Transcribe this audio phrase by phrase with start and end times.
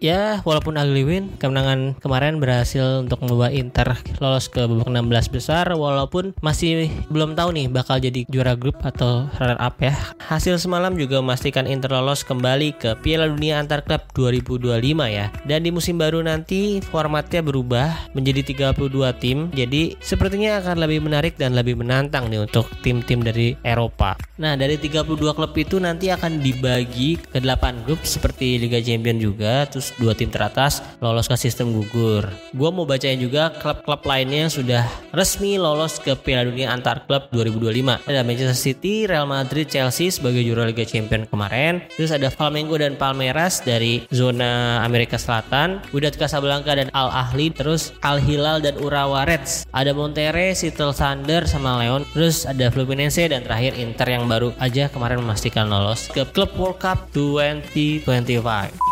[0.00, 5.68] Ya, walaupun ugly win, kemenangan kemarin berhasil untuk membawa Inter lolos ke babak 16 besar
[5.76, 9.92] walaupun masih belum tahu nih bakal jadi juara grup atau runner up ya.
[10.24, 14.72] Hasil semalam juga memastikan Inter lolos kembali ke Piala Dunia Antar Klub 2025
[15.04, 15.28] ya.
[15.44, 19.52] Dan di musim baru nanti formatnya berubah menjadi 32 tim.
[19.52, 24.16] Jadi sepertinya akan lebih menarik dan lebih menantang nih untuk tim-tim dari Eropa.
[24.40, 29.68] Nah, dari 32 klub itu nanti akan dibagi ke 8 grup seperti Liga Champions juga
[29.68, 32.28] terus dua tim teratas lolos ke sistem gugur.
[32.52, 37.32] Gue mau bacain juga klub-klub lainnya yang sudah resmi lolos ke Piala Dunia Antar Klub
[37.32, 38.06] 2025.
[38.06, 41.82] Ada Manchester City, Real Madrid, Chelsea sebagai juara Liga Champions kemarin.
[41.96, 45.80] Terus ada Flamengo dan Palmeiras dari zona Amerika Selatan.
[45.90, 47.50] Wydad Casablanca dan Al Ahli.
[47.50, 49.66] Terus Al Hilal dan Urawa Reds.
[49.72, 52.04] Ada Monterrey, Seattle Thunder sama Leon.
[52.12, 56.78] Terus ada Fluminense dan terakhir Inter yang baru aja kemarin memastikan lolos ke Club World
[56.82, 58.89] Cup 2025.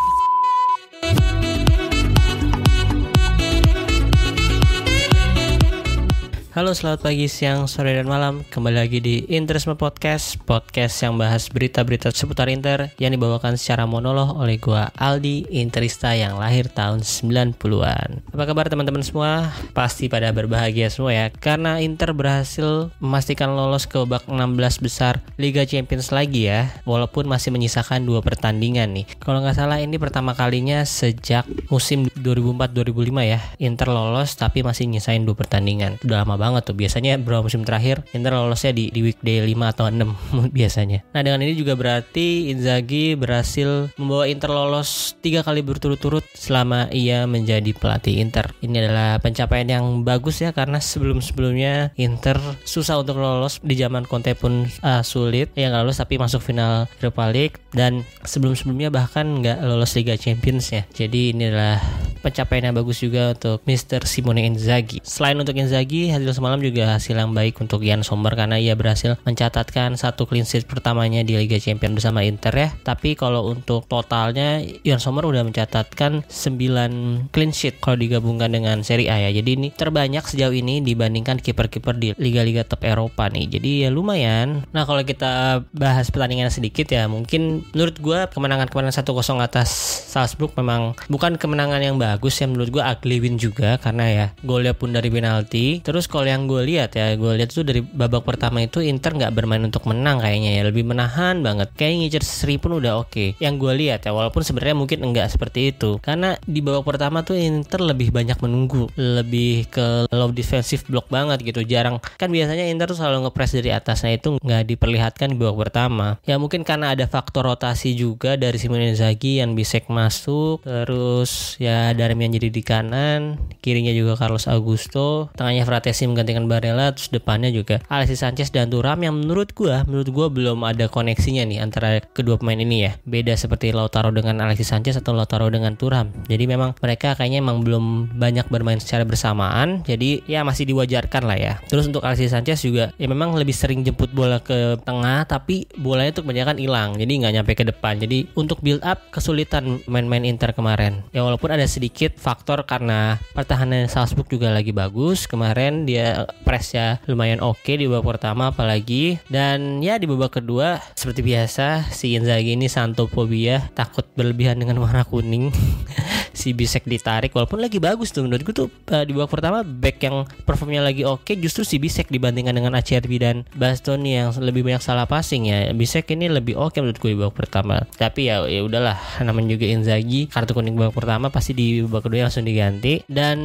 [6.58, 8.42] Halo selamat pagi, siang, sore, dan malam.
[8.50, 14.34] Kembali lagi di Interisme Podcast Podcast yang bahas berita-berita seputar Inter Yang dibawakan secara monolog
[14.34, 19.54] oleh gua Aldi Interista yang lahir tahun 90-an Apa kabar teman-teman semua?
[19.70, 25.62] Pasti pada berbahagia semua ya Karena Inter berhasil memastikan lolos ke babak 16 besar Liga
[25.62, 29.06] Champions lagi ya Walaupun masih menyisakan dua pertandingan nih.
[29.22, 35.22] Kalau nggak salah ini pertama kalinya sejak musim 2004-2005 ya Inter lolos tapi masih nyisain
[35.22, 36.02] dua pertandingan.
[36.02, 36.76] Udah lama banget banget tuh.
[36.76, 40.00] Biasanya beberapa musim terakhir Inter lolosnya di, di weekday 5 atau 6
[40.58, 41.04] biasanya.
[41.12, 47.28] Nah dengan ini juga berarti Inzaghi berhasil membawa Inter lolos tiga kali berturut-turut selama ia
[47.28, 48.50] menjadi pelatih Inter.
[48.64, 54.32] Ini adalah pencapaian yang bagus ya karena sebelum-sebelumnya Inter susah untuk lolos di zaman Conte
[54.32, 59.92] pun uh, sulit yang lolos tapi masuk final Europa League dan sebelum-sebelumnya bahkan nggak lolos
[59.98, 60.82] Liga Champions ya.
[60.94, 61.82] Jadi ini adalah
[62.20, 64.04] pencapaian yang bagus juga untuk Mr.
[64.04, 65.00] Simone Inzaghi.
[65.06, 69.16] Selain untuk Inzaghi, hasil semalam juga hasil yang baik untuk Jan Sommer karena ia berhasil
[69.24, 72.68] mencatatkan satu clean sheet pertamanya di Liga Champions bersama Inter ya.
[72.84, 79.08] Tapi kalau untuk totalnya Jan Sommer udah mencatatkan 9 clean sheet kalau digabungkan dengan Serie
[79.08, 79.30] A ya.
[79.32, 83.58] Jadi ini terbanyak sejauh ini dibandingkan kiper-kiper di liga-liga top Eropa nih.
[83.58, 84.66] Jadi ya lumayan.
[84.72, 89.08] Nah, kalau kita bahas pertandingan sedikit ya, mungkin menurut gue kemenangan kemarin 1-0
[89.38, 89.68] atas
[90.08, 94.74] Salzburg memang bukan kemenangan yang bagus ya menurut gue ugly win juga karena ya golnya
[94.74, 98.80] pun dari penalti terus yang gue lihat ya gue lihat tuh dari babak pertama itu
[98.80, 100.62] Inter nggak bermain untuk menang kayaknya ya.
[100.66, 101.70] Lebih menahan banget.
[101.76, 103.10] Kayak ngincer seri pun udah oke.
[103.12, 103.28] Okay.
[103.38, 106.00] yang gue lihat ya walaupun sebenarnya mungkin enggak seperti itu.
[106.00, 108.88] Karena di babak pertama tuh Inter lebih banyak menunggu.
[108.96, 111.60] Lebih ke low defensive block banget gitu.
[111.62, 112.00] Jarang.
[112.16, 116.16] Kan biasanya Inter tuh selalu ngepres dari atasnya itu nggak diperlihatkan di babak pertama.
[116.24, 120.64] Ya mungkin karena ada faktor rotasi juga dari Simone Inzaghi yang bisa masuk.
[120.64, 127.12] Terus ya Darmian jadi di kanan, kirinya juga Carlos Augusto, tengahnya Fratesi menggantikan Barella, terus
[127.12, 131.60] depannya juga Alexis Sanchez dan Turam yang menurut gua, menurut gua belum ada koneksinya nih
[131.60, 132.92] antara kedua pemain ini ya.
[133.04, 136.08] Beda seperti Lautaro dengan Alexis Sanchez atau Lautaro dengan Turam.
[136.30, 141.38] Jadi memang mereka kayaknya emang belum banyak bermain secara bersamaan, jadi ya masih diwajarkan lah
[141.38, 141.52] ya.
[141.68, 146.16] Terus untuk Alexis Sanchez juga ya memang lebih sering jemput bola ke tengah, tapi bolanya
[146.16, 148.00] tuh kebanyakan hilang, jadi nggak nyampe ke depan.
[148.00, 151.04] Jadi untuk build up kesulitan main-main Inter kemarin.
[151.12, 155.26] Ya walaupun ada sedikit sedikit faktor karena pertahanan Salzburg juga lagi bagus.
[155.26, 155.97] Kemarin dia
[156.42, 159.20] pressnya lumayan oke okay di babak pertama apalagi.
[159.28, 165.04] Dan ya di babak kedua seperti biasa si Inzaghi ini santofobia takut berlebihan dengan warna
[165.06, 165.50] kuning.
[166.38, 168.22] si Bisek ditarik walaupun lagi bagus tuh.
[168.22, 171.82] Menurut gue tuh uh, di babak pertama back yang performnya lagi oke okay, justru si
[171.82, 175.74] Bisek dibandingkan dengan Acerbi dan Bastoni yang lebih banyak salah passing ya.
[175.74, 177.82] Bisek ini lebih oke okay menurut gue di babak pertama.
[177.98, 178.96] Tapi ya ya udahlah
[179.26, 180.30] namanya juga Inzaghi.
[180.30, 183.02] Kartu kuning babak pertama pasti di babak kedua langsung diganti.
[183.10, 183.38] Dan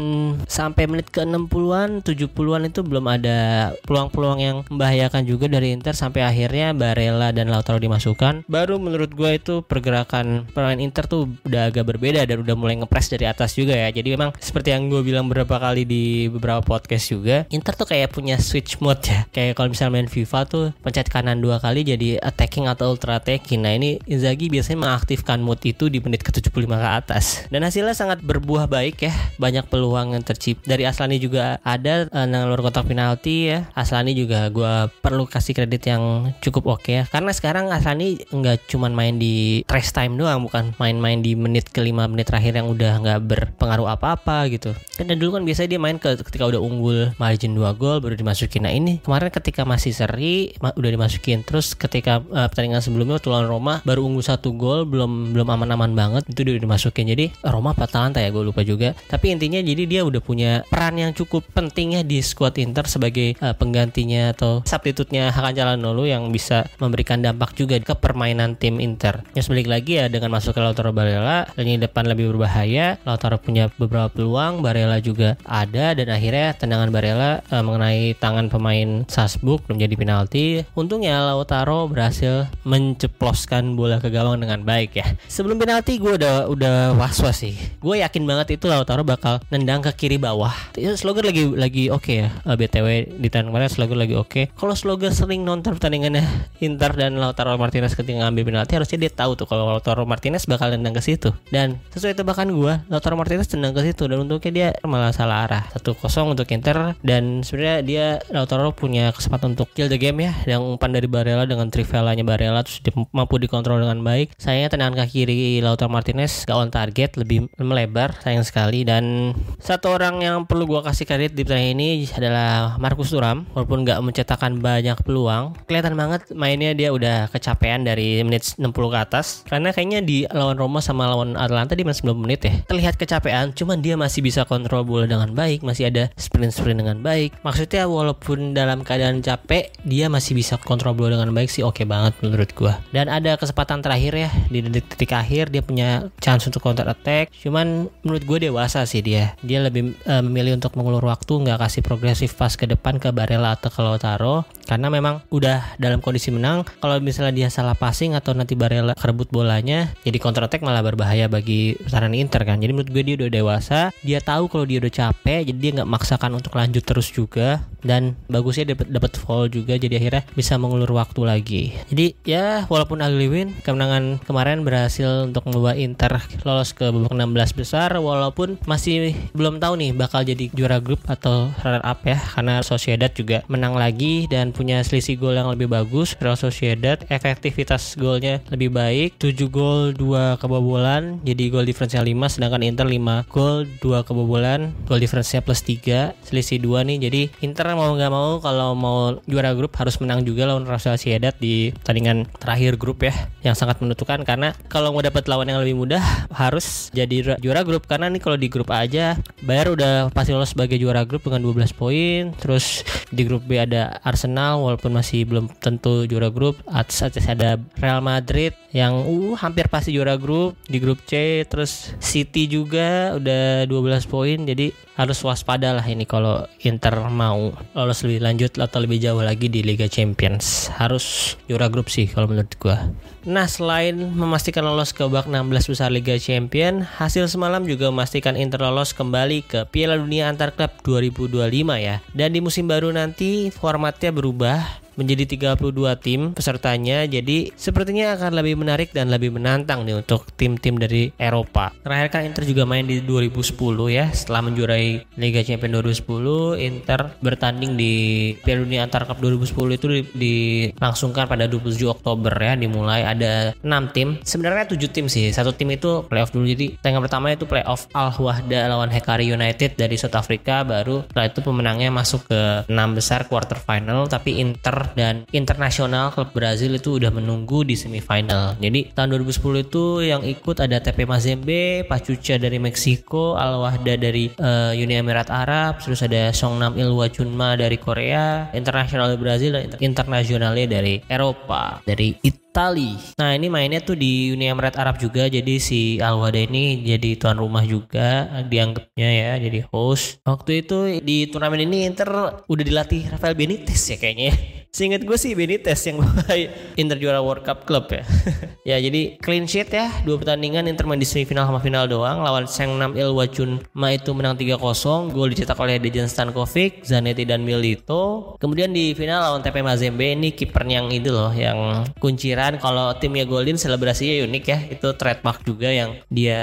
[0.46, 5.96] sampai menit ke 60-an 70 20-an itu belum ada peluang-peluang yang membahayakan juga dari Inter
[5.96, 8.44] sampai akhirnya Barella dan Lautaro dimasukkan.
[8.52, 13.08] Baru menurut gue itu pergerakan pemain Inter tuh udah agak berbeda dan udah mulai ngepres
[13.08, 13.88] dari atas juga ya.
[13.96, 18.12] Jadi memang seperti yang gue bilang beberapa kali di beberapa podcast juga, Inter tuh kayak
[18.12, 19.24] punya switch mode ya.
[19.32, 23.64] Kayak kalau misalnya main FIFA tuh pencet kanan dua kali jadi attacking atau ultra attacking.
[23.64, 27.26] Nah ini Inzaghi biasanya mengaktifkan mode itu di menit ke-75 ke atas.
[27.48, 29.14] Dan hasilnya sangat berbuah baik ya.
[29.40, 30.66] Banyak peluang yang tercipta.
[30.68, 33.70] Dari Aslani juga ada uh, luar kotak penalti ya.
[33.78, 37.04] Aslani juga gue perlu kasih kredit yang cukup oke okay ya.
[37.08, 41.80] Karena sekarang Aslani nggak cuma main di trash time doang, bukan main-main di menit ke
[41.80, 44.74] 5 menit terakhir yang udah nggak berpengaruh apa-apa gitu.
[44.98, 48.66] Kan dulu kan biasanya dia main ke, ketika udah unggul margin 2 gol baru dimasukin.
[48.66, 51.46] Nah ini kemarin ketika masih seri ma udah dimasukin.
[51.46, 55.94] Terus ketika uh, pertandingan sebelumnya waktu lawan Roma baru unggul satu gol belum belum aman-aman
[55.94, 57.06] banget itu udah dimasukin.
[57.14, 58.98] Jadi Roma apa Atalanta ya gue lupa juga.
[59.06, 63.54] Tapi intinya jadi dia udah punya peran yang cukup pentingnya di squad Inter sebagai uh,
[63.54, 69.22] penggantinya atau substitutnya Hakan Calhanoglu yang bisa memberikan dampak juga ke permainan tim Inter.
[69.36, 72.98] Yang sebalik lagi ya dengan masuk ke Lautaro Barella lini depan lebih berbahaya.
[73.04, 79.04] Lautaro punya beberapa peluang, Barella juga ada dan akhirnya tendangan Barella uh, mengenai tangan pemain
[79.12, 80.46] Salzburg menjadi penalti.
[80.74, 85.08] Untungnya Lautaro berhasil menceploskan bola ke gawang dengan baik ya.
[85.28, 87.56] Sebelum penalti gue udah udah was-was sih.
[87.84, 90.54] Gue yakin banget itu Lautaro bakal nendang ke kiri bawah.
[90.96, 92.30] Slogan lagi lagi oke ya.
[92.46, 92.88] Uh, eh, BTW
[93.18, 94.30] di tahun kemarin Slogan lagi oke.
[94.30, 94.46] Okay.
[94.54, 96.22] Kalau Slogan sering nonton pertandingannya
[96.62, 100.70] Inter dan Lautaro Martinez ketika ngambil penalti harusnya dia tahu tuh kalau Lautaro Martinez bakal
[100.78, 101.34] nendang ke situ.
[101.50, 105.64] Dan sesuai tebakan gue, Lautaro Martinez tendang ke situ dan untuknya dia malah salah arah.
[105.74, 110.38] Satu kosong untuk Inter dan sebenarnya dia Lautaro punya kesempatan untuk kill the game ya.
[110.46, 114.38] Yang umpan dari Barella dengan trivelanya Barella terus dia mampu dikontrol dengan baik.
[114.38, 119.32] Sayangnya tendangan kaki kiri Lautaro Martinez gak on target, lebih melebar sayang sekali dan
[119.62, 124.02] satu orang yang perlu gue kasih kredit di pertandingan ini adalah Markus Thuram walaupun gak
[124.02, 125.54] mencetakkan banyak peluang.
[125.70, 129.46] Kelihatan banget mainnya dia udah kecapean dari menit 60 ke atas.
[129.46, 133.52] Karena kayaknya di lawan Roma sama lawan Atalanta di menit 90 menit ya terlihat kecapean
[133.54, 137.38] cuman dia masih bisa kontrol bola dengan baik masih ada sprint-sprint dengan baik.
[137.46, 141.62] Maksudnya walaupun dalam keadaan capek dia masih bisa kontrol bola dengan baik sih.
[141.62, 142.80] Oke okay banget menurut gua.
[142.90, 147.30] Dan ada kesempatan terakhir ya di detik-detik akhir dia punya chance untuk counter attack.
[147.44, 149.36] Cuman menurut gue dewasa sih dia.
[149.44, 153.60] Dia lebih uh, memilih untuk mengulur waktu nggak kasih progresif pas ke depan ke Barella
[153.60, 156.64] atau ke Lautaro karena memang udah dalam kondisi menang.
[156.80, 161.28] Kalau misalnya dia salah passing atau nanti Barella kerebut bolanya jadi counter attack malah berbahaya
[161.28, 162.64] bagi pertahanan Inter kan?
[162.64, 165.90] Jadi menurut gue dia udah dewasa dia tahu kalau dia udah capek jadi dia nggak
[165.92, 170.90] maksakan untuk lanjut terus juga dan bagusnya dapat dapat foul juga jadi akhirnya bisa mengulur
[170.96, 171.64] waktu lagi.
[171.92, 177.60] Jadi ya walaupun ugly win kemenangan kemarin berhasil untuk membawa Inter lolos ke babak 16
[177.60, 182.62] besar walaupun masih belum tahu nih bakal jadi juara grup atau runner up ya karena
[182.62, 186.14] Sociedad juga menang lagi dan punya selisih gol yang lebih bagus.
[186.22, 192.62] Real Sociedad efektivitas golnya lebih baik 7 gol 2 kebobolan jadi gol diferensial 5 sedangkan
[192.62, 196.98] Inter 5 gol 2 kebobolan gol diferensial plus 3 selisih 2 nih.
[197.10, 201.34] Jadi Inter mau nggak mau kalau mau juara grup harus menang juga lawan Real Sociedad
[201.42, 204.22] di pertandingan terakhir grup ya yang sangat menentukan.
[204.22, 207.90] Karena kalau mau dapat lawan yang lebih mudah harus jadi juara grup.
[207.90, 211.40] Karena nih kalau di grup A aja Bayar udah pasti lolos sebagai juara grup dengan
[211.40, 212.36] 12 poin.
[212.36, 212.84] Terus
[213.16, 216.60] di grup B ada Arsenal walaupun masih belum tentu juara grup.
[216.68, 221.46] Atas atas ada Real Madrid yang uh hampir pasti juara grup di grup C.
[221.48, 224.44] Terus City juga udah 12 poin.
[224.44, 229.50] Jadi harus waspada lah ini kalau Inter mau lolos lebih lanjut atau lebih jauh lagi
[229.50, 230.70] di Liga Champions.
[230.78, 232.94] Harus juara grup sih kalau menurut gua.
[233.26, 238.62] Nah selain memastikan lolos ke babak 16 besar Liga Champion hasil semalam juga memastikan Inter
[238.62, 241.42] lolos kembali ke Piala Dunia Antar Klub 2025
[241.80, 242.04] ya.
[242.14, 245.60] Dan di musim baru nanti formatnya berubah menjadi 32
[246.02, 247.06] tim pesertanya.
[247.06, 251.74] Jadi sepertinya akan lebih menarik dan lebih menantang nih untuk tim-tim dari Eropa.
[251.84, 253.54] Terakhir kan Inter juga main di 2010
[253.90, 257.94] ya setelah menjuarai Liga Champions 2010 Inter bertanding di
[258.42, 262.54] Piala Dunia Antar Cup 2010 itu dilangsungkan pada 27 Oktober ya.
[262.58, 264.20] Dimulai ada 6 tim.
[264.22, 265.30] Sebenarnya 7 tim sih.
[265.34, 266.46] Satu tim itu playoff dulu.
[266.46, 270.62] Jadi tengah pertama itu playoff Al Wahda lawan Hekari United dari South Africa.
[270.64, 274.06] Baru setelah itu pemenangnya masuk ke 6 besar quarter final.
[274.08, 278.60] Tapi Inter dan internasional klub Brazil itu udah menunggu di semifinal.
[278.60, 284.28] Jadi tahun 2010 itu yang ikut ada TP Mazembe, Pachuca dari Meksiko, Al Wahda dari
[284.38, 290.68] uh, Uni Emirat Arab, terus ada Songnam Ilhwa Chunma dari Korea, internasional Brazil dan internasionalnya
[290.68, 292.12] dari Eropa, dari
[292.54, 293.02] Italia.
[293.18, 297.18] Nah ini mainnya tuh di Uni Emirat Arab juga jadi si Al Wada ini jadi
[297.18, 300.22] tuan rumah juga dianggapnya ya jadi host.
[300.22, 304.30] Waktu itu di turnamen ini Inter udah dilatih Rafael Benitez ya kayaknya.
[304.30, 304.36] ya.
[304.74, 306.02] Seingat gue sih Benitez yang
[306.82, 308.06] Inter juara World Cup Club ya.
[308.70, 312.46] ya jadi clean sheet ya dua pertandingan Inter main di semifinal sama final doang lawan
[312.78, 314.62] Nam Il Wachun Ma itu menang 3-0
[315.10, 318.38] gol dicetak oleh Dejan Stankovic, Zanetti dan Milito.
[318.38, 323.24] Kemudian di final lawan TP Mazembe ini kipernya yang itu loh yang kunciran kalau timnya
[323.24, 326.42] golin selebrasinya unik ya itu trademark juga yang dia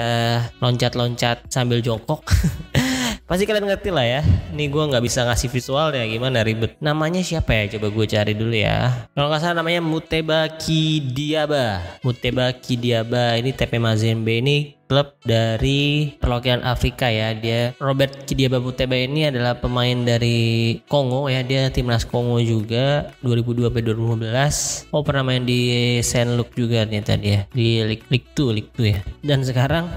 [0.57, 2.25] loncat-loncat sambil jongkok.
[3.31, 4.21] Pasti kalian ngerti lah ya.
[4.51, 6.75] Nih gue nggak bisa ngasih visual ya gimana ribet.
[6.83, 7.79] Namanya siapa ya?
[7.79, 9.07] Coba gue cari dulu ya.
[9.15, 11.79] Kalau nggak salah namanya Muteba Kidiaba.
[12.03, 17.31] Muteba Kidiaba ini TP Mazembe ini klub dari perwakilan Afrika ya.
[17.31, 21.47] Dia Robert Kidiaba Muteba ini adalah pemain dari Kongo ya.
[21.47, 24.91] Dia timnas Kongo juga 2002 sampai 2015.
[24.91, 28.91] Oh pernah main di Saint Luke juga ternyata dia di League League 2 League 2
[28.91, 28.99] ya.
[29.23, 29.87] Dan sekarang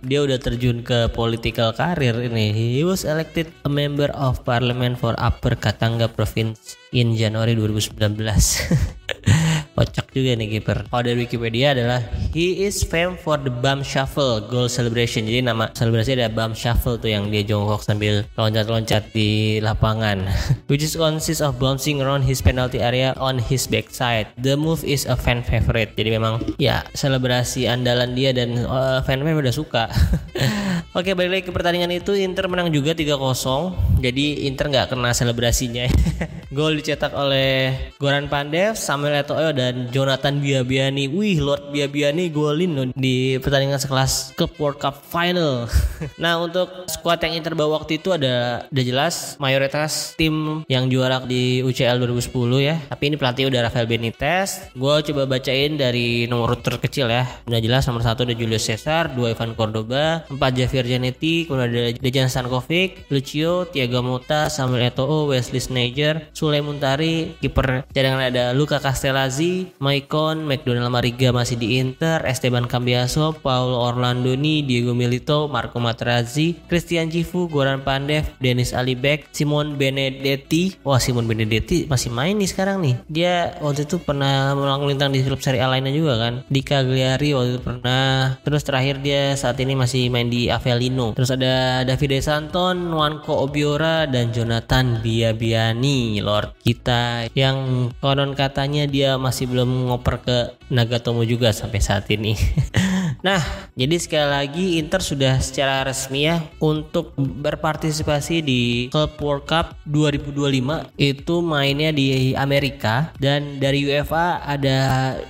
[0.00, 2.56] dia udah terjun ke political career ini.
[2.56, 8.16] He was elected a member of parliament for Upper Katanga Province in Januari 2019.
[9.78, 10.90] Kocak juga nih kiper.
[10.90, 12.02] Kalau dari Wikipedia adalah
[12.34, 15.22] he is famed for the bum shuffle goal celebration.
[15.22, 20.26] Jadi nama selebrasi ada bum shuffle tuh yang dia jongkok sambil loncat-loncat di lapangan.
[20.70, 24.34] Which is consists of bouncing around his penalty area on his backside.
[24.34, 25.94] The move is a fan favorite.
[25.94, 29.86] Jadi memang ya selebrasi andalan dia dan uh, fan-fan udah suka.
[30.98, 35.84] Oke balik lagi ke pertandingan itu Inter menang juga 3-0 Jadi Inter nggak kena selebrasinya
[36.56, 41.08] Gol dicetak oleh Goran Pandev, Samuel Eto'o dan Jonathan Biabiani.
[41.10, 45.66] Wih Lord Biabiani golin loh di pertandingan sekelas Cup World Cup Final.
[46.18, 51.22] Nah untuk skuad yang Inter bawa waktu itu ada udah jelas mayoritas tim yang juara
[51.22, 52.76] di UCL 2010 ya.
[52.86, 54.70] Tapi ini pelatih udah Rafael Benitez.
[54.78, 57.26] Gue coba bacain dari nomor terkecil ya.
[57.50, 61.82] Udah jelas nomor satu ada Julius Caesar, dua Ivan Cordoba, empat Javier Zanetti, kemudian ada
[61.98, 68.78] Dejan Stankovic, Lucio, Thiago Motta, Samuel Eto'o, Wesley Sneijder, Sule Muntari, kiper cadangan ada Luca
[68.78, 76.54] Castellazzi, Maicon, McDonald Mariga masih di Inter, Esteban Cambiaso, Paul Orlandoni, Diego Milito, Marco Materazzi,
[76.70, 80.78] Christian Cifu, Goran Pandev, Dennis Alibek, Simon Benedetti.
[80.86, 82.94] Wah, Simon Benedetti masih main nih sekarang nih.
[83.10, 86.46] Dia waktu itu pernah melintang di klub Serie A lainnya juga kan.
[86.46, 88.38] Di Cagliari waktu itu pernah.
[88.44, 91.16] Terus terakhir dia saat ini masih main di Avellino.
[91.16, 99.16] Terus ada Davide Santon, Wanko Obiora dan Jonathan Biabiani, Lord kita yang konon katanya dia
[99.16, 100.36] masih belum ngoper ke
[100.68, 102.36] Nagatomo juga sampai saat ini.
[103.20, 103.40] nah,
[103.78, 110.94] jadi sekali lagi Inter sudah secara resmi ya untuk berpartisipasi di Club World Cup 2025
[110.98, 114.76] itu mainnya di Amerika dan dari UEFA ada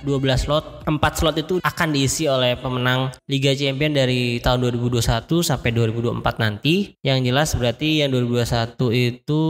[0.01, 0.65] 12 slot.
[0.89, 5.05] 4 slot itu akan diisi oleh pemenang Liga Champion dari tahun 2021
[5.45, 6.97] sampai 2024 nanti.
[7.05, 9.43] Yang jelas berarti yang 2021 itu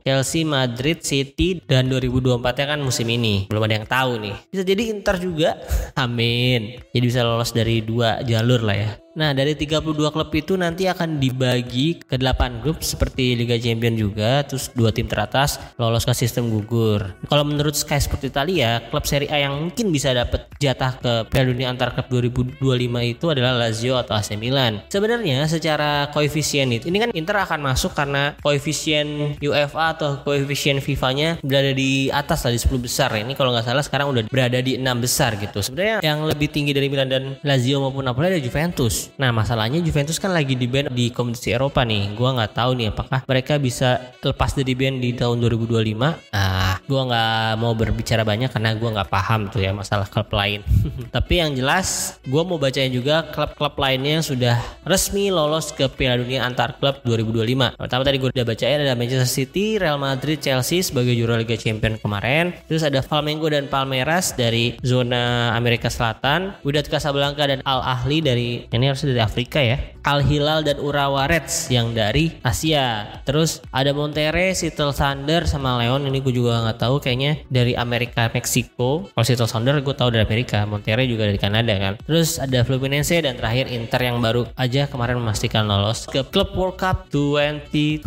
[0.00, 3.44] Chelsea, Madrid, City dan 2024 nya kan musim ini.
[3.52, 4.36] Belum ada yang tahu nih.
[4.48, 5.60] Bisa jadi Inter juga.
[6.04, 6.80] Amin.
[6.96, 8.90] Jadi bisa lolos dari dua jalur lah ya.
[9.16, 14.44] Nah, dari 32 klub itu nanti akan dibagi ke 8 grup seperti Liga Champion juga,
[14.44, 17.16] terus dua tim teratas lolos ke sistem gugur.
[17.26, 21.50] Kalau menurut Sky Sport Italia, klub Serie A yang mungkin bisa dapat jatah ke Piala
[21.50, 22.60] Dunia antar klub 2025
[23.08, 24.84] itu adalah Lazio atau AC Milan.
[24.92, 31.40] Sebenarnya secara koefisien itu, ini kan Inter akan masuk karena koefisien UEFA atau koefisien FIFA-nya
[31.40, 33.08] berada di atas lah di 10 besar.
[33.16, 35.64] Ini kalau nggak salah sekarang udah berada di 6 besar gitu.
[35.64, 38.97] Sebenarnya yang lebih tinggi dari Milan dan Lazio maupun Napoli ada Juventus.
[39.20, 42.18] Nah masalahnya Juventus kan lagi di band di kompetisi Eropa nih.
[42.18, 46.34] Gua nggak tahu nih apakah mereka bisa lepas dari band di tahun 2025.
[46.34, 50.64] Ah, gua nggak mau berbicara banyak karena gua nggak paham tuh ya masalah klub lain.
[51.14, 56.18] Tapi yang jelas, gua mau bacain juga klub-klub lainnya yang sudah resmi lolos ke Piala
[56.18, 57.76] Dunia antar klub 2025.
[57.76, 62.00] Pertama tadi gue udah bacain ada Manchester City, Real Madrid, Chelsea sebagai juara Liga Champion
[62.00, 62.56] kemarin.
[62.66, 68.64] Terus ada Flamengo dan Palmeiras dari zona Amerika Selatan, Wydad Casablanca dan Al Ahli dari
[68.72, 69.76] ini harusnya dari Afrika ya.
[70.08, 73.20] Al Hilal dan Urawa Reds yang dari Asia.
[73.28, 78.32] Terus ada Monterrey, Seattle Thunder sama Leon ini gue juga nggak tahu kayaknya dari Amerika
[78.32, 79.12] Meksiko.
[79.12, 82.00] Kalau Seattle Thunder gue tahu dari Amerika, Monterrey juga dari Kanada kan.
[82.08, 86.80] Terus ada Fluminense dan terakhir Inter yang baru aja kemarin memastikan lolos ke Club World
[86.80, 88.00] Cup 2025.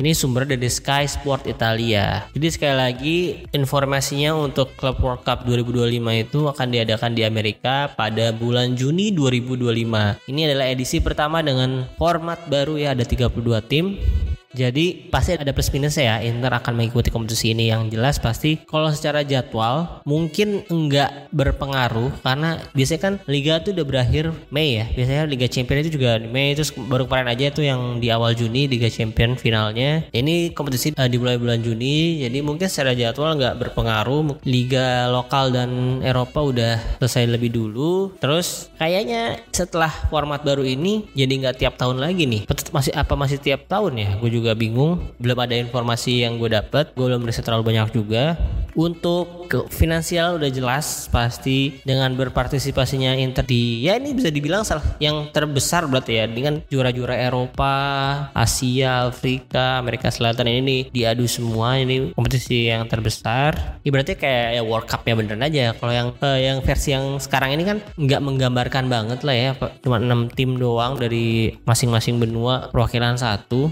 [0.00, 2.24] Ini sumber dari Sky Sport Italia.
[2.32, 3.18] Jadi sekali lagi
[3.52, 9.89] informasinya untuk Club World Cup 2025 itu akan diadakan di Amerika pada bulan Juni 2025.
[10.26, 13.34] Ini adalah edisi pertama dengan format baru ya ada 32
[13.66, 13.98] tim
[14.50, 18.90] Jadi pasti ada plus minus ya Inter akan mengikuti kompetisi ini yang jelas pasti kalau
[18.90, 24.90] secara jadwal mungkin enggak berpengaruh karena biasanya kan liga tuh udah berakhir Mei ya.
[24.90, 28.66] Biasanya Liga Champion itu juga Mei terus baru kemarin aja tuh yang di awal Juni
[28.66, 30.10] Liga Champion finalnya.
[30.10, 34.42] Ini kompetisi uh, dimulai bulan Juni jadi mungkin secara jadwal nggak berpengaruh.
[34.42, 38.18] Liga lokal dan Eropa udah selesai lebih dulu.
[38.18, 42.50] Terus kayaknya setelah format baru ini jadi nggak tiap tahun lagi nih.
[42.74, 44.08] Masih apa masih tiap tahun ya?
[44.18, 45.00] Gue juga bingung.
[45.20, 46.96] Belum ada informasi yang gue dapat.
[46.96, 48.38] Gue belum riset terlalu banyak juga.
[48.78, 54.94] Untuk ke finansial udah jelas pasti dengan berpartisipasinya Inter di ya ini bisa dibilang salah
[55.02, 57.74] yang terbesar berarti ya dengan juara-juara Eropa,
[58.30, 63.82] Asia, Afrika, Amerika Selatan ini nih diadu semua ini kompetisi yang terbesar.
[63.82, 65.74] Ibaratnya kayak ya World Cup ya beneran aja.
[65.74, 69.50] Kalau yang eh, yang versi yang sekarang ini kan nggak menggambarkan banget lah ya,
[69.82, 73.66] cuma 6 tim doang dari masing-masing benua perwakilan satu.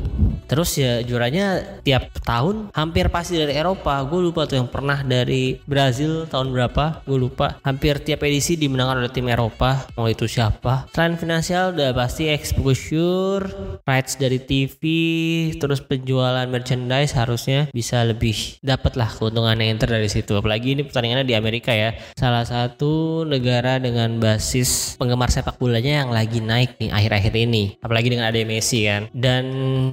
[0.50, 4.02] Terus ya juaranya tiap tahun hampir pasti dari Eropa.
[4.08, 7.62] Gue lupa tuh yang pernah dari Brazil tahun berapa gue lupa.
[7.62, 10.90] Hampir tiap edisi dimenangkan oleh tim Eropa mau itu siapa.
[10.90, 13.46] Selain finansial udah pasti exposure
[13.84, 14.82] rights dari TV
[15.56, 20.34] terus penjualan merchandise harusnya bisa lebih dapat lah keuntungannya Inter dari situ.
[20.38, 21.92] Apalagi ini pertandingannya di Amerika ya.
[22.16, 27.76] Salah satu negara dengan basis penggemar sepak bolanya yang lagi naik nih akhir-akhir ini.
[27.84, 29.10] Apalagi dengan ada Messi kan.
[29.12, 29.44] Dan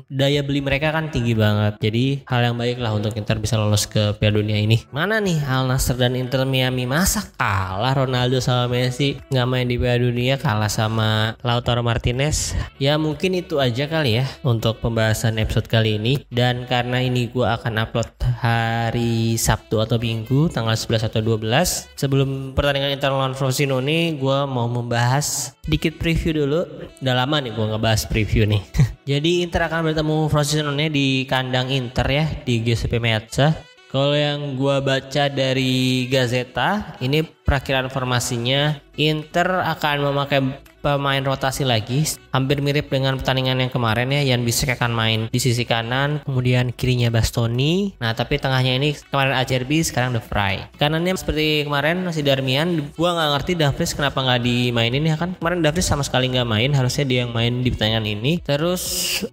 [0.07, 1.80] daya beli mereka kan tinggi banget.
[1.80, 4.84] Jadi hal yang baik lah untuk Inter bisa lolos ke Piala Dunia ini.
[4.92, 6.84] Mana nih Al Nassr dan Inter Miami?
[6.84, 9.18] Masa kalah Ronaldo sama Messi?
[9.32, 12.56] Nggak main di Piala Dunia kalah sama Lautaro Martinez?
[12.78, 16.22] Ya mungkin itu aja kali ya untuk pembahasan episode kali ini.
[16.30, 22.54] Dan karena ini gue akan upload hari Sabtu atau Minggu tanggal 11 atau 12 sebelum
[22.54, 26.62] pertandingan Inter lawan Frosinone gue mau membahas sedikit preview dulu.
[27.02, 28.62] Udah lama nih gue ngebahas preview nih.
[29.12, 30.45] Jadi Inter akan bertemu Frosinone
[30.94, 33.56] di kandang Inter ya di Giuseppe Meazza.
[33.90, 40.42] Kalau yang gua baca dari Gazeta, ini perakiran formasinya Inter akan memakai
[40.86, 45.42] pemain rotasi lagi hampir mirip dengan pertandingan yang kemarin ya Yan Bisek akan main di
[45.42, 47.98] sisi kanan kemudian kirinya Bastoni.
[47.98, 50.62] Nah tapi tengahnya ini kemarin Acerbi sekarang The Fry.
[50.77, 55.34] Kanannya seperti kemarin masih Darmian gua nggak ngerti Davris kenapa nggak dimainin ya kan?
[55.42, 58.34] Kemarin Davris sama sekali nggak main harusnya dia yang main di pertandingan ini.
[58.46, 58.84] Terus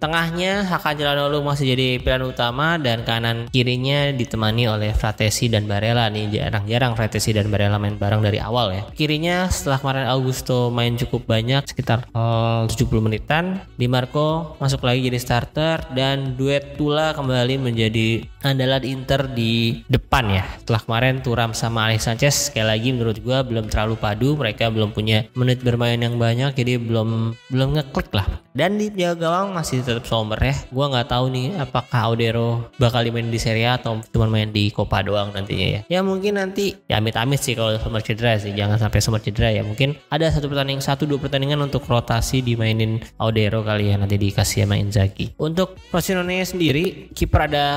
[0.01, 6.09] tengahnya Hakan Jalanolu masih jadi pilihan utama dan kanan kirinya ditemani oleh Fratesi dan Barella
[6.09, 6.33] nih.
[6.33, 8.83] Jarang-jarang Fratesi dan Barella main bareng dari awal ya.
[8.97, 13.59] Kirinya setelah kemarin Augusto main cukup banyak banyak sekitar uh, 70 menitan.
[13.75, 20.31] Di Marco masuk lagi jadi starter dan duet Tula kembali menjadi andalan Inter di depan
[20.31, 20.47] ya.
[20.63, 24.95] Setelah kemarin Turam sama Alex Sanchez sekali lagi menurut gua belum terlalu padu, mereka belum
[24.95, 28.27] punya menit bermain yang banyak jadi belum belum ngeklik lah.
[28.55, 30.55] Dan di jaga gawang masih tetap somber ya.
[30.71, 34.71] Gua nggak tahu nih apakah Audero bakal main di Serie A atau cuma main di
[34.71, 35.79] Copa doang nantinya ya.
[35.91, 39.65] Ya mungkin nanti ya amit-amit sih kalau Summer cedera sih, jangan sampai Summer cedera ya.
[39.65, 44.69] Mungkin ada satu pertandingan satu dua pertandingan untuk rotasi dimainin Audero kali ya nanti dikasih
[44.69, 45.33] sama Inzaghi.
[45.41, 47.67] Untuk Frosinone sendiri kiper ada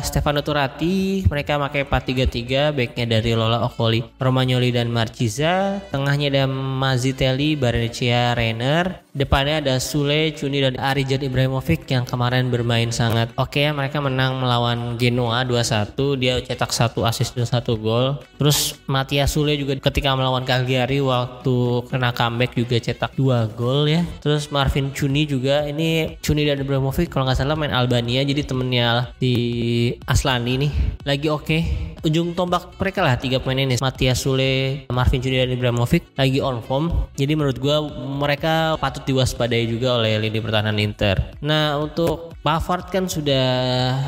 [0.00, 7.58] Stefano Turati, mereka pakai 4-3-3, backnya dari Lola Okoli, Romagnoli dan Marchiza, tengahnya ada Mazitelli,
[7.58, 13.68] Barnechea, Renner, depannya ada Sule, Cuni dan Arijan Ibrahimovic yang kemarin bermain sangat oke okay,
[13.68, 19.60] mereka menang melawan Genoa 2-1 dia cetak satu assist dan satu gol terus Matias Sule
[19.60, 25.24] juga ketika melawan Cagliari waktu kena comeback juga cetak dua gol ya terus Marvin Cuni
[25.28, 29.34] juga ini Cuni dan Ibrahimovic kalau nggak salah main Albania jadi temennya di
[30.08, 30.72] Aslani nih
[31.04, 31.60] lagi oke okay.
[32.04, 36.60] ujung tombak mereka lah tiga pemain ini Matias Sule Marvin Cuni dan Ibrahimovic lagi on
[36.64, 37.76] form jadi menurut gue
[38.18, 41.38] mereka patut diwaspadai juga oleh lini pertahanan Inter.
[41.44, 43.46] Nah untuk Pavard kan sudah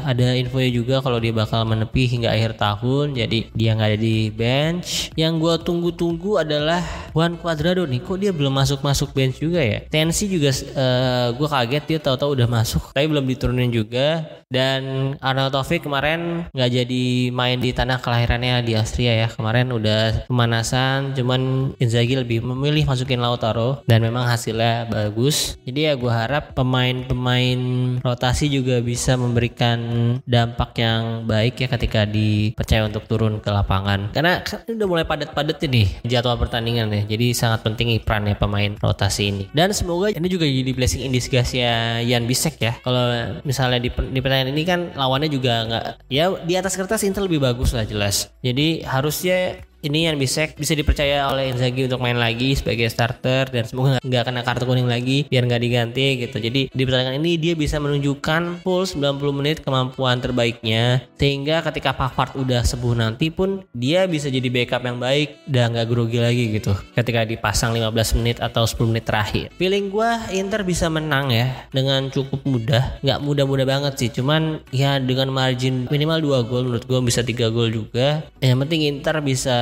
[0.02, 4.18] ada infonya juga kalau dia bakal menepi hingga akhir tahun, jadi dia nggak ada di
[4.34, 5.14] bench.
[5.14, 6.82] Yang gue tunggu-tunggu adalah
[7.14, 9.86] Juan Cuadrado nih, kok dia belum masuk-masuk bench juga ya?
[9.86, 14.26] Tensi juga uh, eh, gue kaget dia tahu-tahu udah masuk, tapi belum diturunin juga.
[14.50, 19.28] Dan Arnold Taufik kemarin nggak jadi main di tanah kelahirannya di Austria ya.
[19.30, 25.54] Kemarin udah pemanasan, cuman Inzaghi lebih memilih masukin Lautaro dan memang hasilnya bagus.
[25.62, 27.58] Jadi ya gue harap pemain-pemain
[28.02, 29.78] rotasi juga bisa memberikan
[30.26, 34.10] dampak yang baik ya ketika dipercaya untuk turun ke lapangan.
[34.10, 39.44] Karena kan udah mulai padat-padat ini jadwal pertandingan Jadi sangat penting perannya pemain rotasi ini.
[39.52, 42.76] Dan semoga ini juga jadi blessing in disguise ya Yan Bisek ya.
[42.80, 47.24] Kalau misalnya di, di pertandingan ini kan lawannya juga nggak ya di atas kertas Inter
[47.24, 48.32] lebih bagus lah jelas.
[48.40, 53.68] Jadi harusnya ini yang bisa bisa dipercaya oleh Inzaghi untuk main lagi sebagai starter dan
[53.68, 56.40] semoga nggak kena kartu kuning lagi biar nggak diganti gitu.
[56.40, 62.32] Jadi di pertandingan ini dia bisa menunjukkan full 90 menit kemampuan terbaiknya sehingga ketika Pavard
[62.40, 66.72] udah sembuh nanti pun dia bisa jadi backup yang baik dan nggak grogi lagi gitu
[66.96, 69.52] ketika dipasang 15 menit atau 10 menit terakhir.
[69.60, 74.96] Feeling gue Inter bisa menang ya dengan cukup mudah, nggak mudah-mudah banget sih, cuman ya
[74.96, 78.24] dengan margin minimal 2 gol menurut gue bisa 3 gol juga.
[78.40, 79.58] Yang penting Inter bisa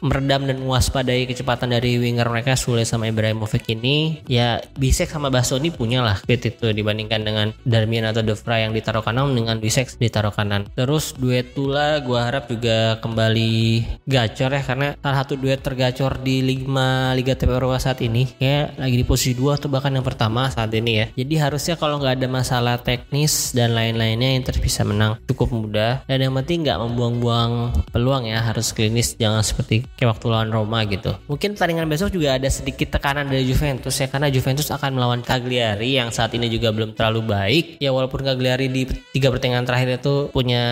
[0.00, 4.22] meredam dan mewaspadai kecepatan dari winger mereka Sule sama Ibrahimovic ini.
[4.26, 8.72] Ya Bisek sama Bastoni punya lah speed itu dibandingkan dengan Darmian atau De Vrij yang
[8.72, 10.68] ditaruh kanan dengan Bisek ditaruh kanan.
[10.74, 16.40] Terus duet Tula gue harap juga kembali gacor ya karena salah satu duet tergacor di
[16.44, 20.46] Liga Liga TP Eropa saat ini kayak lagi di posisi 2 atau bahkan yang pertama
[20.52, 21.06] saat ini ya.
[21.14, 26.18] Jadi harusnya kalau nggak ada masalah teknis dan lain-lainnya Inter bisa menang cukup mudah dan
[26.22, 27.52] yang penting nggak membuang-buang
[27.90, 31.16] peluang ya harus klinis jangan seperti kayak waktu lawan Roma gitu.
[31.26, 35.96] Mungkin pertandingan besok juga ada sedikit tekanan dari Juventus ya karena Juventus akan melawan Cagliari
[35.96, 37.64] yang saat ini juga belum terlalu baik.
[37.82, 40.62] Ya walaupun Cagliari di tiga pertandingan terakhir itu punya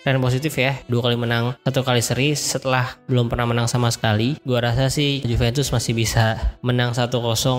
[0.00, 4.40] tren positif ya, dua kali menang, satu kali seri setelah belum pernah menang sama sekali.
[4.42, 7.10] Gua rasa sih Juventus masih bisa menang 1-0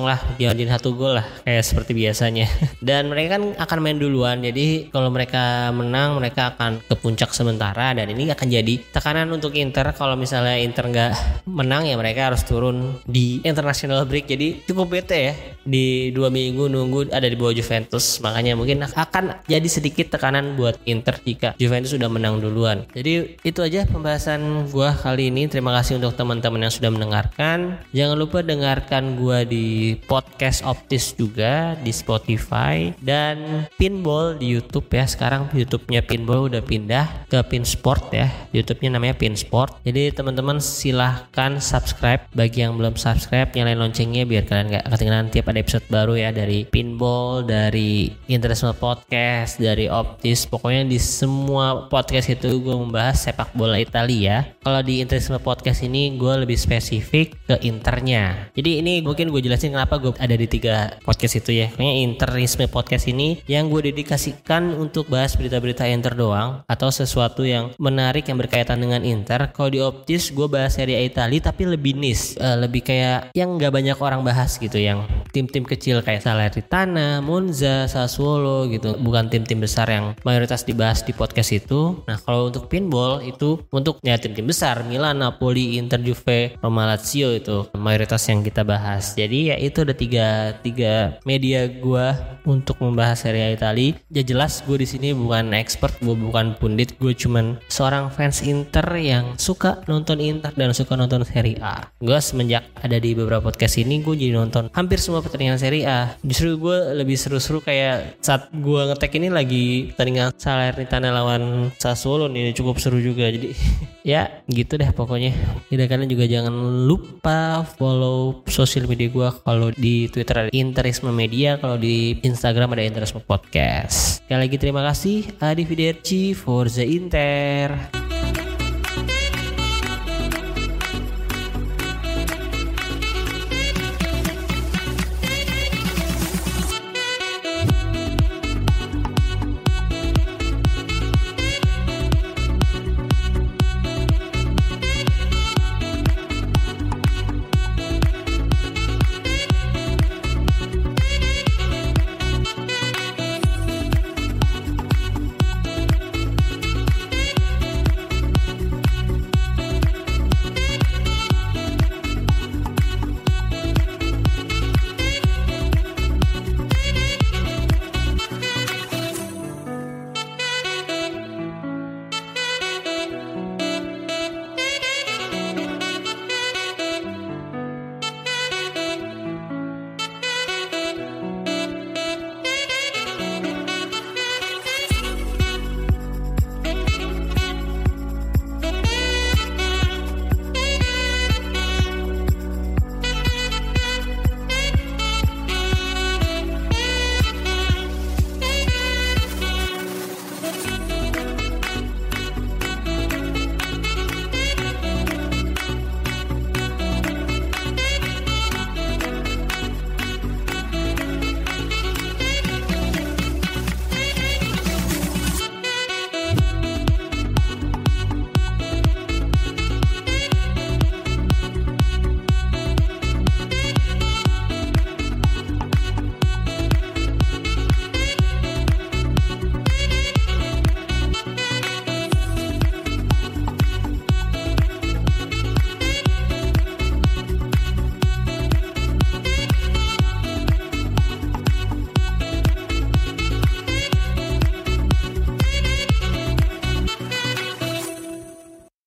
[0.03, 2.47] lah, jadi satu gol lah kayak seperti biasanya.
[2.87, 4.41] Dan mereka kan akan main duluan.
[4.41, 9.53] Jadi kalau mereka menang, mereka akan ke puncak sementara dan ini akan jadi tekanan untuk
[9.57, 11.11] Inter kalau misalnya Inter nggak
[11.49, 14.27] menang ya mereka harus turun di international break.
[14.29, 15.33] Jadi cukup bete ya
[15.65, 18.21] di dua minggu nunggu ada di bawah Juventus.
[18.21, 22.85] Makanya mungkin akan jadi sedikit tekanan buat Inter jika Juventus sudah menang duluan.
[22.93, 25.49] Jadi itu aja pembahasan gua kali ini.
[25.49, 27.81] Terima kasih untuk teman-teman yang sudah mendengarkan.
[27.91, 35.05] Jangan lupa dengarkan gua di podcast Optis juga di Spotify dan Pinball di YouTube ya.
[35.09, 38.27] Sekarang YouTube-nya Pinball udah pindah ke Pin Sport ya.
[38.53, 39.81] YouTube-nya namanya Pin Sport.
[39.85, 45.47] Jadi teman-teman silahkan subscribe bagi yang belum subscribe nyalain loncengnya biar kalian gak ketinggalan tiap
[45.47, 50.43] ada episode baru ya dari Pinball, dari International Podcast, dari Optis.
[50.43, 54.43] Pokoknya di semua podcast itu gue membahas sepak bola Italia.
[54.59, 58.51] Kalau di International Podcast ini gue lebih spesifik ke internya.
[58.59, 61.71] Jadi ini mungkin gue jelasin kenapa gue ada di tiga podcast itu ya.
[61.71, 67.71] Kayaknya Interisme Podcast ini yang gue dedikasikan untuk bahas berita-berita Inter doang atau sesuatu yang
[67.79, 69.47] menarik yang berkaitan dengan Inter.
[69.55, 73.57] Kalau di Optis gue bahas Serie A Italia tapi lebih niche, uh, lebih kayak yang
[73.59, 79.59] nggak banyak orang bahas gitu, yang tim-tim kecil kayak Salernitana, Monza, Sassuolo gitu, bukan tim-tim
[79.59, 82.01] besar yang mayoritas dibahas di podcast itu.
[82.07, 87.33] Nah kalau untuk pinball itu untuk ya tim-tim besar, Milan, Napoli, Inter, Juve, Roma, Lazio
[87.35, 89.17] itu mayoritas yang kita bahas.
[89.17, 92.07] Jadi ya itu ada tiga tiga media gue
[92.45, 93.97] untuk membahas Serie A Italia.
[94.13, 98.85] Ya jelas gue di sini bukan expert, gue bukan pundit, gue cuman seorang fans Inter
[98.95, 99.81] yang suka
[100.15, 101.91] nonton Inter dan suka nonton Serie A.
[101.99, 106.15] Gue semenjak ada di beberapa podcast ini gue jadi nonton hampir semua pertandingan Serie A.
[106.23, 112.55] Justru gue lebih seru-seru kayak saat gue ngetek ini lagi pertandingan Salernitana lawan Sassuolo nih
[112.55, 113.27] cukup seru juga.
[113.27, 113.51] Jadi
[114.15, 115.35] ya gitu deh pokoknya.
[115.67, 116.55] Tidak kalian juga jangan
[116.87, 122.87] lupa follow sosial media gue kalau di Twitter ada Interisme Media, kalau di Instagram ada
[122.87, 124.23] Interisme Podcast.
[124.23, 125.27] Sekali lagi terima kasih.
[125.43, 128.04] Adi Fiderci, Forza Inter.